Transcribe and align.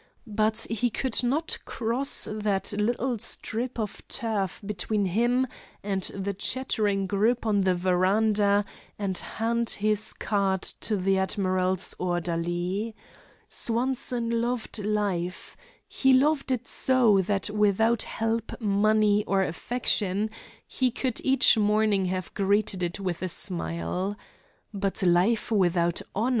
But 0.25 0.65
he 0.67 0.89
could 0.89 1.21
not 1.23 1.59
cross 1.63 2.27
that 2.31 2.73
little 2.73 3.19
strip 3.19 3.77
of 3.77 4.01
turf 4.07 4.59
between 4.65 5.05
him 5.05 5.45
and 5.83 6.01
the 6.15 6.33
chattering 6.33 7.05
group 7.05 7.45
on 7.45 7.61
the 7.61 7.75
veranda 7.75 8.65
and 8.97 9.15
hand 9.15 9.69
his 9.69 10.13
card 10.13 10.63
to 10.63 10.97
the 10.97 11.19
admiral's 11.19 11.93
orderly. 11.99 12.95
Swanson 13.47 14.41
loved 14.41 14.79
life. 14.79 15.55
He 15.87 16.13
loved 16.15 16.51
it 16.51 16.65
so 16.67 17.21
that 17.21 17.51
without 17.51 18.01
help, 18.01 18.59
money, 18.59 19.23
or 19.25 19.43
affection 19.43 20.31
he 20.65 20.89
could 20.89 21.19
each 21.23 21.59
morning 21.59 22.05
have 22.05 22.33
greeted 22.33 22.81
it 22.81 22.99
with 22.99 23.21
a 23.21 23.29
smile. 23.29 24.17
But 24.73 25.03
life 25.03 25.51
without 25.51 26.01
honor! 26.15 26.29